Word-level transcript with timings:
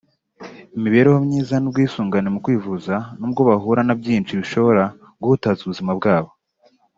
imibereho 0.77 1.17
myiza 1.27 1.55
n’ubwisungane 1.59 2.27
mu 2.33 2.39
kwivuza 2.45 2.95
n’ubwo 3.19 3.41
bahura 3.49 3.81
na 3.85 3.95
byinshi 3.99 4.37
bishobora 4.39 4.83
guhutaza 5.21 5.59
ubuzima 5.63 5.91
bwabo 5.99 6.31